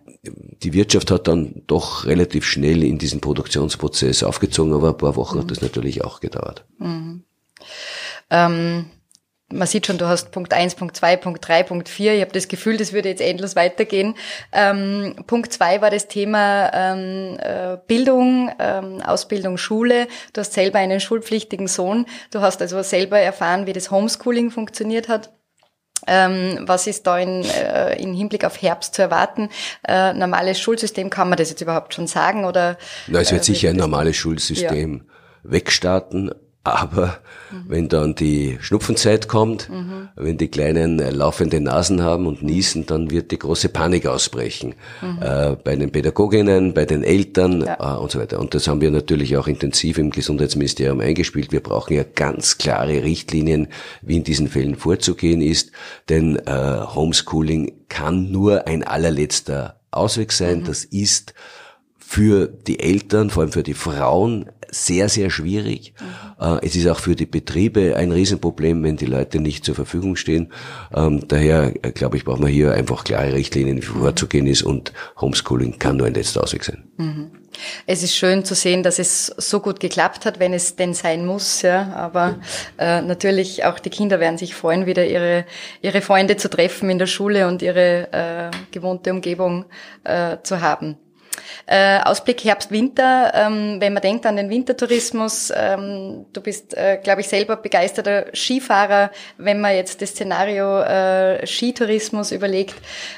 die 0.62 0.73
Wirtschaft 0.75 1.11
hat 1.11 1.26
dann 1.26 1.62
doch 1.67 2.07
relativ 2.07 2.45
schnell 2.45 2.85
in 2.85 2.99
diesen 2.99 3.21
Produktionsprozess 3.21 4.23
aufgezogen, 4.23 4.75
aber 4.75 4.90
ein 4.90 4.97
paar 4.97 5.17
Wochen 5.17 5.37
mhm. 5.37 5.40
hat 5.40 5.50
das 5.50 5.61
natürlich 5.61 6.05
auch 6.05 6.21
gedauert. 6.21 6.64
Mhm. 6.78 7.25
Ähm, 8.31 8.85
man 9.50 9.67
sieht 9.67 9.87
schon, 9.87 9.97
du 9.97 10.07
hast 10.07 10.31
Punkt 10.31 10.52
eins, 10.52 10.75
Punkt 10.75 10.97
zwei, 10.97 11.17
Punkt 11.17 11.47
drei, 11.47 11.62
Punkt 11.62 11.88
vier. 11.88 12.14
Ich 12.14 12.21
habe 12.21 12.33
das 12.33 12.49
Gefühl, 12.49 12.76
das 12.76 12.93
würde 12.93 13.09
jetzt 13.09 13.23
endlos 13.23 13.57
weitergehen. 13.57 14.14
Ähm, 14.52 15.14
Punkt 15.26 15.52
zwei 15.52 15.81
war 15.81 15.90
das 15.90 16.09
Thema 16.09 16.71
ähm, 16.75 17.38
äh, 17.40 17.78
Bildung, 17.87 18.50
ähm, 18.59 19.00
Ausbildung, 19.00 19.57
Schule. 19.57 20.07
Du 20.35 20.40
hast 20.40 20.52
selber 20.52 20.78
einen 20.78 21.00
schulpflichtigen 21.00 21.67
Sohn. 21.67 22.07
Du 22.31 22.40
hast 22.40 22.61
also 22.61 22.83
selber 22.83 23.19
erfahren, 23.19 23.67
wie 23.67 23.73
das 23.73 23.90
Homeschooling 23.90 24.50
funktioniert 24.50 25.09
hat. 25.09 25.33
Ähm, 26.07 26.61
was 26.62 26.87
ist 26.87 27.07
da 27.07 27.19
in, 27.19 27.45
äh, 27.45 28.00
in 28.00 28.14
Hinblick 28.14 28.45
auf 28.45 28.61
Herbst 28.61 28.95
zu 28.95 29.02
erwarten? 29.02 29.49
Äh, 29.87 30.12
normales 30.12 30.61
Schulsystem, 30.61 31.11
kann 31.11 31.28
man 31.28 31.38
das 31.38 31.50
jetzt 31.50 31.61
überhaupt 31.61 31.93
schon 31.95 32.07
sagen? 32.07 32.45
Oder, 32.45 32.78
Na, 33.09 33.21
es 33.21 33.33
wird 33.33 33.43
äh, 33.43 33.45
sicher 33.45 33.71
ein 33.71 33.76
normales 33.76 34.17
Schulsystem 34.17 35.05
ja. 35.07 35.50
wegstarten, 35.50 36.33
aber 36.75 37.18
mhm. 37.50 37.64
wenn 37.68 37.88
dann 37.88 38.14
die 38.14 38.58
Schnupfenzeit 38.60 39.28
kommt, 39.28 39.68
mhm. 39.68 40.08
wenn 40.16 40.38
die 40.38 40.48
Kleinen 40.48 41.00
äh, 41.00 41.10
laufende 41.10 41.60
Nasen 41.60 42.02
haben 42.02 42.26
und 42.26 42.42
niesen, 42.42 42.87
dann 42.87 43.10
wird 43.10 43.30
die 43.30 43.38
große 43.38 43.68
Panik 43.68 44.06
ausbrechen. 44.06 44.75
Mhm. 45.00 45.22
Äh, 45.22 45.56
bei 45.62 45.76
den 45.76 45.90
Pädagoginnen, 45.90 46.75
bei 46.75 46.84
den 46.84 47.02
Eltern 47.02 47.62
ja. 47.62 47.96
äh, 47.96 47.98
und 47.98 48.10
so 48.10 48.18
weiter. 48.18 48.38
Und 48.38 48.54
das 48.54 48.68
haben 48.68 48.80
wir 48.80 48.90
natürlich 48.90 49.37
auch 49.37 49.46
intensiv 49.46 49.98
im 49.98 50.10
Gesundheitsministerium 50.10 51.00
eingespielt. 51.00 51.52
Wir 51.52 51.62
brauchen 51.62 51.94
ja 51.94 52.04
ganz 52.04 52.58
klare 52.58 53.02
Richtlinien, 53.02 53.68
wie 54.02 54.16
in 54.16 54.25
diesen 54.25 54.48
Fällen 54.48 54.76
vorzugehen 54.76 55.40
ist. 55.40 55.72
Denn 56.08 56.37
äh, 56.37 56.80
Homeschooling 56.94 57.72
kann 57.88 58.30
nur 58.30 58.66
ein 58.66 58.84
allerletzter 58.84 59.80
Ausweg 59.90 60.32
sein. 60.32 60.60
Mhm. 60.60 60.64
Das 60.64 60.84
ist 60.84 61.34
für 62.10 62.46
die 62.46 62.80
Eltern, 62.80 63.28
vor 63.28 63.42
allem 63.42 63.52
für 63.52 63.62
die 63.62 63.74
Frauen, 63.74 64.46
sehr, 64.70 65.10
sehr 65.10 65.28
schwierig. 65.28 65.92
Mhm. 66.00 66.58
Es 66.62 66.74
ist 66.74 66.88
auch 66.88 67.00
für 67.00 67.14
die 67.14 67.26
Betriebe 67.26 67.96
ein 67.96 68.12
Riesenproblem, 68.12 68.82
wenn 68.82 68.96
die 68.96 69.04
Leute 69.04 69.40
nicht 69.40 69.62
zur 69.66 69.74
Verfügung 69.74 70.16
stehen. 70.16 70.50
Ähm, 70.94 71.28
daher, 71.28 71.74
äh, 71.82 71.92
glaube 71.92 72.16
ich, 72.16 72.24
brauchen 72.24 72.42
wir 72.42 72.48
hier 72.48 72.72
einfach 72.72 73.04
klare 73.04 73.34
Richtlinien, 73.34 73.76
wie 73.76 73.82
vorzugehen 73.82 74.46
ist 74.46 74.62
und 74.62 74.94
Homeschooling 75.20 75.78
kann 75.78 75.98
nur 75.98 76.06
ein 76.06 76.14
letzter 76.14 76.42
Ausweg 76.42 76.64
sein. 76.64 76.84
Mhm. 76.96 77.30
Es 77.86 78.02
ist 78.02 78.16
schön 78.16 78.42
zu 78.42 78.54
sehen, 78.54 78.82
dass 78.82 78.98
es 78.98 79.26
so 79.26 79.60
gut 79.60 79.78
geklappt 79.78 80.24
hat, 80.24 80.40
wenn 80.40 80.54
es 80.54 80.76
denn 80.76 80.94
sein 80.94 81.26
muss. 81.26 81.60
Ja. 81.60 81.92
Aber 81.92 82.38
äh, 82.78 83.02
natürlich 83.02 83.66
auch 83.66 83.78
die 83.78 83.90
Kinder 83.90 84.18
werden 84.18 84.38
sich 84.38 84.54
freuen, 84.54 84.86
wieder 84.86 85.06
ihre 85.06 85.44
ihre 85.82 86.00
Freunde 86.00 86.38
zu 86.38 86.48
treffen 86.48 86.88
in 86.88 86.98
der 86.98 87.06
Schule 87.06 87.48
und 87.48 87.60
ihre 87.60 88.08
äh, 88.12 88.50
gewohnte 88.70 89.10
Umgebung 89.12 89.66
äh, 90.04 90.38
zu 90.42 90.62
haben. 90.62 90.96
Äh, 91.66 92.00
Ausblick 92.00 92.45
Herbst, 92.45 92.71
Winter, 92.71 93.33
ähm, 93.35 93.76
wenn 93.80 93.92
man 93.92 94.02
denkt 94.02 94.26
an 94.26 94.37
den 94.37 94.50
Wintertourismus, 94.50 95.52
ähm, 95.54 96.26
du 96.33 96.40
bist, 96.40 96.76
äh, 96.76 96.99
glaube 97.02 97.21
ich, 97.21 97.28
selber 97.28 97.57
begeisterter 97.57 98.26
Skifahrer, 98.35 99.11
wenn 99.37 99.61
man 99.61 99.75
jetzt 99.75 100.02
das 100.02 100.11
Szenario 100.11 100.80
äh, 100.80 101.47
Skitourismus 101.47 102.33
überlegt, 102.33 102.75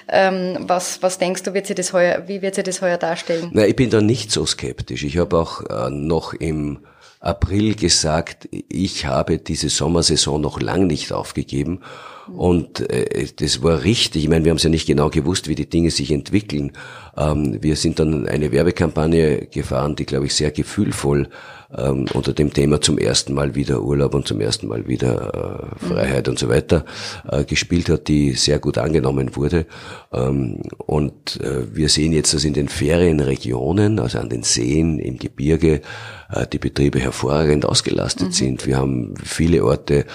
ähm, 0.08 0.58
was, 0.60 1.02
was 1.02 1.18
denkst 1.18 1.42
du, 1.44 1.54
wird 1.54 1.66
sich 1.66 1.76
das 1.76 1.92
heuer, 1.92 2.24
wie 2.26 2.42
wird 2.42 2.54
sich 2.54 2.64
das 2.64 2.82
heuer 2.82 2.98
darstellen? 2.98 3.50
Na, 3.52 3.66
ich 3.66 3.76
bin 3.76 3.90
da 3.90 4.00
nicht 4.00 4.30
so 4.30 4.46
skeptisch. 4.46 5.04
Ich 5.04 5.18
habe 5.18 5.38
auch 5.38 5.62
äh, 5.62 5.90
noch 5.90 6.34
im 6.34 6.80
April 7.20 7.74
gesagt, 7.74 8.48
ich 8.50 9.06
habe 9.06 9.38
diese 9.38 9.68
Sommersaison 9.68 10.40
noch 10.40 10.60
lang 10.60 10.86
nicht 10.86 11.12
aufgegeben 11.12 11.82
und 12.28 12.88
äh, 12.90 13.26
das 13.36 13.62
war 13.62 13.82
richtig. 13.82 14.24
Ich 14.24 14.28
meine, 14.28 14.44
wir 14.44 14.50
haben 14.50 14.56
es 14.56 14.62
ja 14.62 14.70
nicht 14.70 14.86
genau 14.86 15.10
gewusst, 15.10 15.48
wie 15.48 15.54
die 15.54 15.68
Dinge 15.68 15.90
sich 15.90 16.10
entwickeln. 16.10 16.72
Ähm, 17.16 17.58
wir 17.60 17.76
sind 17.76 17.98
dann 17.98 18.28
eine 18.28 18.52
Werbekampagne 18.52 19.46
gefahren, 19.46 19.96
die, 19.96 20.06
glaube 20.06 20.26
ich, 20.26 20.34
sehr 20.34 20.50
gefühlvoll 20.50 21.28
ähm, 21.76 22.06
unter 22.14 22.32
dem 22.32 22.52
Thema 22.52 22.80
zum 22.80 22.98
ersten 22.98 23.32
Mal 23.34 23.54
wieder 23.54 23.82
Urlaub 23.82 24.14
und 24.14 24.26
zum 24.26 24.40
ersten 24.40 24.66
Mal 24.66 24.88
wieder 24.88 25.70
äh, 25.80 25.86
Freiheit 25.86 26.26
mhm. 26.26 26.32
und 26.32 26.38
so 26.38 26.48
weiter 26.48 26.84
äh, 27.30 27.44
gespielt 27.44 27.88
hat, 27.88 28.08
die 28.08 28.32
sehr 28.32 28.58
gut 28.58 28.78
angenommen 28.78 29.36
wurde. 29.36 29.66
Ähm, 30.12 30.62
und 30.78 31.40
äh, 31.40 31.74
wir 31.74 31.88
sehen 31.88 32.12
jetzt, 32.12 32.34
dass 32.34 32.44
in 32.44 32.54
den 32.54 32.68
Ferienregionen, 32.68 33.98
also 33.98 34.18
an 34.18 34.28
den 34.28 34.42
Seen, 34.42 34.98
im 34.98 35.18
Gebirge, 35.18 35.80
äh, 36.32 36.46
die 36.46 36.58
Betriebe 36.58 36.98
hervorragend 36.98 37.64
ausgelastet 37.64 38.28
mhm. 38.28 38.32
sind. 38.32 38.66
Wir 38.66 38.78
haben 38.78 39.14
viele 39.22 39.64
Orte, 39.64 40.06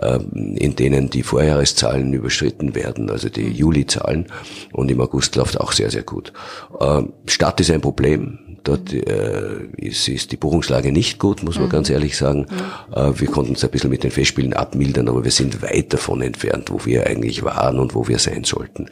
äh, 0.00 0.18
in 0.56 0.74
denen 0.76 1.10
die 1.10 1.22
Vorjahreszahlen 1.64 2.12
überschritten 2.12 2.74
werden, 2.74 3.10
also 3.10 3.28
die 3.28 3.44
mhm. 3.44 3.54
Julizahlen. 3.54 4.26
Und 4.72 4.90
im 4.90 5.00
August 5.00 5.36
läuft 5.36 5.60
auch 5.60 5.72
sehr, 5.72 5.90
sehr 5.90 6.02
gut. 6.02 6.32
Äh, 6.78 7.02
Stadt 7.26 7.60
ist 7.60 7.70
ein 7.70 7.80
Problem. 7.80 8.38
Dort 8.62 8.92
äh, 8.92 9.66
ist, 9.76 10.08
ist 10.08 10.32
die 10.32 10.36
Buchungslage 10.36 10.90
nicht 10.90 11.18
gut, 11.18 11.42
muss 11.42 11.56
man 11.56 11.66
mhm. 11.66 11.72
ganz 11.72 11.90
ehrlich 11.90 12.16
sagen. 12.16 12.46
Mhm. 12.48 12.94
Äh, 12.94 13.20
wir 13.20 13.28
konnten 13.28 13.54
es 13.54 13.64
ein 13.64 13.70
bisschen 13.70 13.90
mit 13.90 14.04
den 14.04 14.10
Festspielen 14.10 14.52
abmildern, 14.52 15.08
aber 15.08 15.24
wir 15.24 15.30
sind 15.30 15.62
weit 15.62 15.92
davon 15.92 16.22
entfernt, 16.22 16.70
wo 16.70 16.84
wir 16.84 17.06
eigentlich 17.06 17.42
waren 17.42 17.78
und 17.78 17.94
wo 17.94 18.08
wir 18.08 18.18
sein 18.18 18.44
sollten. 18.44 18.88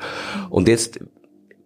Und 0.51 0.69
jetzt 0.69 1.01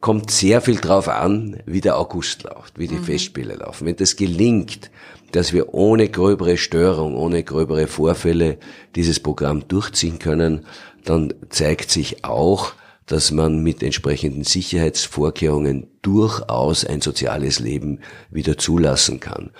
kommt 0.00 0.30
sehr 0.30 0.60
viel 0.60 0.76
drauf 0.76 1.08
an, 1.08 1.58
wie 1.66 1.80
der 1.80 1.98
August 1.98 2.44
läuft, 2.44 2.78
wie 2.78 2.88
die 2.88 2.96
mhm. 2.96 3.04
Festspiele 3.04 3.54
laufen. 3.54 3.86
Wenn 3.86 3.96
das 3.96 4.16
gelingt, 4.16 4.90
dass 5.32 5.52
wir 5.52 5.74
ohne 5.74 6.08
gröbere 6.08 6.56
Störung, 6.56 7.16
ohne 7.16 7.42
gröbere 7.42 7.86
Vorfälle 7.86 8.58
dieses 8.94 9.20
Programm 9.20 9.66
durchziehen 9.68 10.18
können, 10.18 10.64
dann 11.04 11.34
zeigt 11.50 11.90
sich 11.90 12.24
auch, 12.24 12.74
dass 13.06 13.30
man 13.30 13.62
mit 13.62 13.82
entsprechenden 13.82 14.44
Sicherheitsvorkehrungen 14.44 15.86
durchaus 16.02 16.84
ein 16.84 17.00
soziales 17.00 17.60
Leben 17.60 18.00
wieder 18.30 18.58
zulassen 18.58 19.20
kann. 19.20 19.50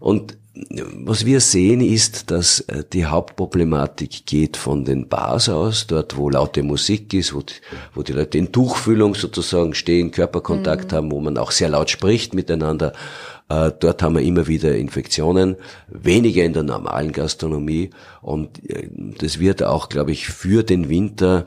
Und 0.00 0.36
was 1.04 1.26
wir 1.26 1.40
sehen 1.40 1.80
ist, 1.80 2.30
dass 2.30 2.60
äh, 2.60 2.84
die 2.92 3.06
Hauptproblematik 3.06 4.24
geht 4.24 4.56
von 4.56 4.84
den 4.84 5.08
Bars 5.08 5.48
aus, 5.48 5.88
dort 5.88 6.16
wo 6.16 6.30
laute 6.30 6.62
Musik 6.62 7.12
ist, 7.12 7.34
wo 7.34 7.40
die, 7.40 7.54
wo 7.92 8.02
die 8.02 8.12
Leute 8.12 8.38
in 8.38 8.52
Tuchfühlung 8.52 9.16
sozusagen 9.16 9.74
stehen, 9.74 10.12
Körperkontakt 10.12 10.92
mhm. 10.92 10.96
haben, 10.96 11.10
wo 11.10 11.20
man 11.20 11.38
auch 11.38 11.50
sehr 11.50 11.70
laut 11.70 11.90
spricht 11.90 12.34
miteinander. 12.34 12.92
Äh, 13.48 13.72
dort 13.78 14.02
haben 14.02 14.16
wir 14.16 14.22
immer 14.22 14.46
wieder 14.46 14.76
Infektionen, 14.76 15.56
weniger 15.88 16.44
in 16.44 16.52
der 16.52 16.62
normalen 16.62 17.12
Gastronomie. 17.12 17.90
Und 18.22 18.68
äh, 18.70 18.88
das 19.18 19.38
wird 19.38 19.62
auch, 19.62 19.88
glaube 19.88 20.12
ich, 20.12 20.28
für 20.28 20.62
den 20.62 20.88
Winter 20.88 21.46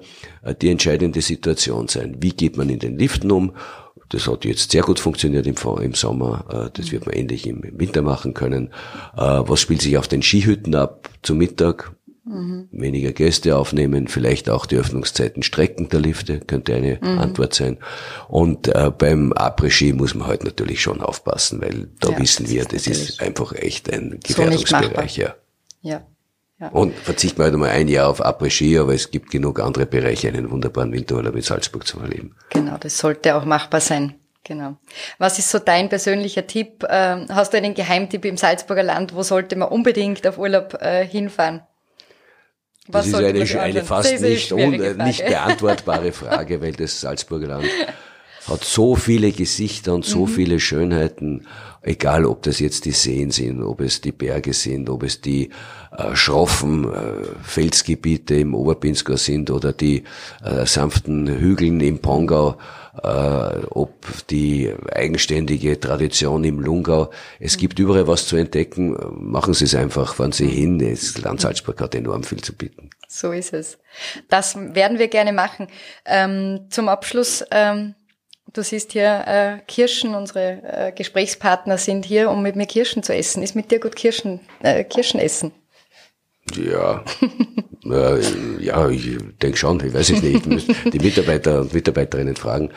die 0.62 0.70
entscheidende 0.70 1.22
Situation 1.22 1.88
sein. 1.88 2.18
Wie 2.20 2.32
geht 2.32 2.56
man 2.56 2.70
in 2.70 2.80
den 2.80 2.98
Liften 2.98 3.32
um? 3.32 3.54
Das 4.10 4.28
hat 4.28 4.46
jetzt 4.46 4.72
sehr 4.72 4.84
gut 4.84 5.00
funktioniert 5.00 5.48
im, 5.48 5.94
Sommer. 5.94 6.46
Äh, 6.50 6.70
das 6.74 6.92
wird 6.92 7.06
man 7.06 7.16
endlich 7.16 7.46
im 7.46 7.62
Winter 7.74 8.02
machen 8.02 8.34
können. 8.34 8.68
Äh, 9.16 9.22
was 9.22 9.60
spielt 9.60 9.82
sich 9.82 9.98
auf 9.98 10.08
den 10.08 10.22
Skihütten 10.22 10.76
ab 10.76 11.10
zum 11.24 11.38
Mittag? 11.38 11.97
Mhm. 12.28 12.68
Weniger 12.72 13.12
Gäste 13.14 13.56
aufnehmen, 13.58 14.08
vielleicht 14.08 14.50
auch 14.50 14.66
die 14.66 14.76
Öffnungszeiten 14.76 15.44
strecken 15.44 15.90
der 15.90 16.02
Lifte, 16.02 16.40
könnte 16.40 16.76
eine 16.76 17.00
mhm. 17.02 17.20
Antwort 17.20 17.54
sein. 17.54 17.78
Und 18.28 18.68
äh, 18.68 18.92
beim 18.96 19.32
Après-Ski 19.34 19.94
muss 19.94 20.14
man 20.14 20.28
halt 20.28 20.44
natürlich 20.44 20.82
schon 20.82 21.02
aufpassen, 21.02 21.62
weil 21.62 21.88
da 22.00 22.10
ja, 22.10 22.20
wissen 22.20 22.50
wir, 22.50 22.66
das 22.66 22.88
ist 22.88 23.22
einfach 23.22 23.54
echt 23.54 23.92
ein 23.92 24.20
Gefährdungsbereich. 24.22 25.14
So 25.14 25.22
ja. 25.22 25.36
ja. 25.82 26.06
Ja. 26.60 26.70
Und 26.70 26.96
verzichten 26.96 27.38
wir 27.38 27.44
halt 27.46 27.56
mal 27.56 27.70
ein 27.70 27.88
Jahr 27.88 28.10
auf 28.10 28.26
Après-Ski, 28.26 28.80
aber 28.80 28.96
es 28.96 29.12
gibt 29.12 29.30
genug 29.30 29.60
andere 29.60 29.86
Bereiche, 29.86 30.28
einen 30.28 30.50
wunderbaren 30.50 30.92
Winterurlaub 30.92 31.36
in 31.36 31.44
Salzburg 31.44 31.86
zu 31.86 32.00
erleben. 32.00 32.36
Genau, 32.50 32.78
das 32.80 32.98
sollte 32.98 33.36
auch 33.36 33.46
machbar 33.46 33.80
sein. 33.80 34.16
Genau. 34.44 34.78
Was 35.20 35.38
ist 35.38 35.52
so 35.52 35.60
dein 35.60 35.90
persönlicher 35.90 36.48
Tipp? 36.48 36.84
Ähm, 36.90 37.28
hast 37.30 37.54
du 37.54 37.58
einen 37.58 37.76
Geheimtipp 37.76 38.26
im 38.26 38.38
Salzburger 38.38 38.82
Land? 38.82 39.14
Wo 39.14 39.22
sollte 39.22 39.56
man 39.56 39.68
unbedingt 39.68 40.26
auf 40.26 40.40
Urlaub 40.40 40.82
äh, 40.82 41.06
Was 42.88 43.12
das 43.12 43.20
ist 43.20 43.56
eine, 43.56 43.62
eine 43.62 43.84
fast 43.84 44.22
nicht, 44.22 44.52
un, 44.54 44.72
nicht 44.98 45.26
beantwortbare 45.26 46.12
Frage, 46.14 46.62
weil 46.62 46.72
das 46.72 47.02
Salzburger 47.02 47.48
Land 47.48 47.66
hat 48.48 48.64
so 48.64 48.96
viele 48.96 49.32
Gesichter 49.32 49.94
und 49.94 50.06
so 50.06 50.26
mhm. 50.26 50.30
viele 50.30 50.60
Schönheiten, 50.60 51.46
egal 51.82 52.26
ob 52.26 52.44
das 52.44 52.60
jetzt 52.60 52.86
die 52.86 52.92
Seen 52.92 53.32
sind, 53.32 53.62
ob 53.62 53.82
es 53.82 54.02
die 54.02 54.12
Berge 54.12 54.54
sind, 54.54 54.90
ob 54.90 55.04
es 55.04 55.22
die 55.22 55.50
äh, 55.98 56.16
schroffen 56.16 56.86
äh, 56.86 57.26
Felsgebiete 57.44 58.36
im 58.36 58.56
Oberpinskau 58.56 59.16
sind 59.16 59.52
oder 59.52 59.74
die 59.74 60.04
äh, 60.44 60.66
sanften 60.66 61.28
Hügeln 61.28 61.82
im 61.82 62.00
Pongau, 62.00 62.58
äh, 63.04 63.08
ob 63.70 64.06
die 64.30 64.74
eigenständige 64.94 65.80
Tradition 65.80 66.44
im 66.44 66.60
Lungau. 66.60 67.10
Es 67.40 67.56
mhm. 67.56 67.62
gibt 67.62 67.80
überall 67.80 68.08
was 68.08 68.28
zu 68.28 68.38
entdecken. 68.38 68.98
Machen 69.12 69.54
Sie 69.54 69.66
es 69.66 69.76
einfach, 69.76 70.16
fahren 70.16 70.32
Sie 70.32 70.48
hin. 70.48 70.80
Das 70.80 71.18
Land 71.18 71.42
Salzburg 71.42 71.80
hat 71.82 71.96
enorm 71.96 72.24
viel 72.24 72.42
zu 72.42 72.54
bieten. 72.54 72.90
So 73.08 73.32
ist 73.32 73.54
es. 73.54 73.78
Das 74.30 74.56
werden 74.56 75.00
wir 75.00 75.08
gerne 75.08 75.34
machen. 75.34 75.68
Ähm, 76.06 76.68
zum 76.70 76.90
Abschluss 76.90 77.44
ähm 77.52 77.96
Du 78.54 78.64
siehst 78.64 78.94
hier 78.94 79.24
äh, 79.28 79.60
Kirschen, 79.68 80.16
unsere 80.16 80.62
äh, 80.64 80.92
Gesprächspartner 80.92 81.78
sind 81.78 82.06
hier, 82.06 82.30
um 82.30 82.42
mit 82.42 82.56
mir 82.56 82.66
Kirschen 82.66 83.04
zu 83.04 83.14
essen. 83.14 83.44
Ist 83.44 83.56
mit 83.56 83.72
dir 83.72 83.80
gut 83.80 83.96
Kirschen, 83.96 84.40
äh, 84.62 84.84
Kirschen 84.84 85.20
essen? 85.20 85.52
Ja, 86.56 87.04
äh, 87.86 88.64
ja, 88.64 88.90
ich 88.90 89.18
denke 89.42 89.58
schon, 89.58 89.86
ich 89.86 89.94
weiß 89.94 90.12
es 90.12 90.22
nicht. 90.22 90.46
Die 90.94 91.00
Mitarbeiter 91.00 91.62
und 91.62 91.74
Mitarbeiterinnen 91.74 92.36
fragen. 92.36 92.72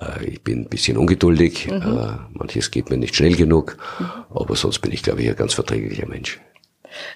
Äh, 0.00 0.24
ich 0.24 0.42
bin 0.42 0.62
ein 0.62 0.68
bisschen 0.68 0.96
ungeduldig, 0.96 1.68
mhm. 1.68 1.98
äh, 1.98 2.16
manches 2.32 2.70
geht 2.70 2.88
mir 2.88 2.96
nicht 2.96 3.14
schnell 3.14 3.36
genug, 3.36 3.76
mhm. 3.98 4.10
aber 4.30 4.56
sonst 4.56 4.78
bin 4.80 4.92
ich, 4.92 5.02
glaube 5.02 5.22
ich, 5.22 5.28
ein 5.28 5.36
ganz 5.36 5.52
verträglicher 5.54 6.06
Mensch. 6.06 6.40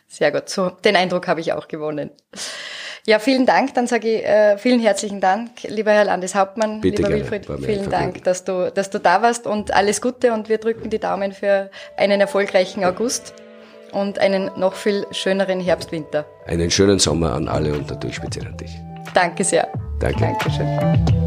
Sehr 0.06 0.30
gut. 0.30 0.48
So, 0.48 0.70
den 0.70 0.94
Eindruck 0.94 1.26
habe 1.26 1.40
ich 1.40 1.52
auch 1.52 1.68
gewonnen. 1.68 2.10
Ja, 3.06 3.18
vielen 3.18 3.44
Dank. 3.44 3.74
Dann 3.74 3.86
sage 3.86 4.08
ich 4.08 4.24
äh, 4.24 4.56
vielen 4.56 4.80
herzlichen 4.80 5.20
Dank, 5.20 5.62
lieber 5.64 5.92
Herr 5.92 6.04
Landeshauptmann, 6.04 6.80
Bitte 6.80 7.02
lieber 7.02 7.08
gerne. 7.14 7.30
Wilfried. 7.30 7.64
Vielen 7.64 7.90
Dank, 7.90 8.24
dass 8.24 8.44
du, 8.44 8.72
dass 8.72 8.88
du 8.90 8.98
da 8.98 9.20
warst 9.20 9.46
und 9.46 9.74
alles 9.74 10.00
Gute 10.00 10.32
und 10.32 10.48
wir 10.48 10.58
drücken 10.58 10.88
die 10.88 10.98
Daumen 10.98 11.32
für 11.32 11.70
einen 11.96 12.20
erfolgreichen 12.20 12.82
August 12.84 13.34
und 13.92 14.18
einen 14.18 14.50
noch 14.56 14.74
viel 14.74 15.06
schöneren 15.10 15.60
Herbst-Winter. 15.60 16.24
Einen 16.46 16.70
schönen 16.70 16.98
Sommer 16.98 17.34
an 17.34 17.48
alle 17.48 17.72
und 17.74 17.90
natürlich 17.90 18.16
speziell 18.16 18.46
an 18.46 18.56
dich. 18.56 18.74
Danke 19.12 19.44
sehr. 19.44 19.68
Danke. 20.00 20.20
Dankeschön. 20.20 21.23